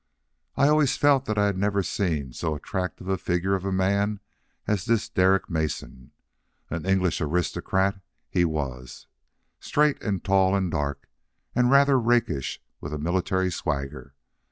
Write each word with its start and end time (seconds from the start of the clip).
I 0.57 0.67
always 0.67 0.97
felt 0.97 1.25
that 1.25 1.37
I 1.37 1.45
had 1.45 1.55
never 1.59 1.83
seen 1.83 2.33
so 2.33 2.55
attractive 2.55 3.07
a 3.07 3.19
figure 3.19 3.53
of 3.53 3.63
a 3.65 3.71
man 3.71 4.19
as 4.65 4.85
this 4.85 5.07
Derek 5.07 5.47
Mason. 5.47 6.09
An 6.71 6.87
English 6.87 7.21
aristocrat, 7.21 8.01
he 8.27 8.43
was, 8.43 9.05
straight 9.59 10.01
and 10.01 10.23
tall 10.23 10.55
and 10.55 10.71
dark, 10.71 11.07
and 11.53 11.69
rather 11.69 11.99
rakish, 11.99 12.59
with 12.79 12.95
a 12.95 12.97
military 12.97 13.51
swagger. 13.51 14.15